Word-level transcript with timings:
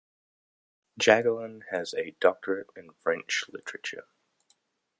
Jacqueline 0.97 1.63
has 1.69 1.93
a 1.93 2.15
doctorate 2.19 2.71
in 2.75 2.89
French 3.03 3.43
Literature. 3.53 4.07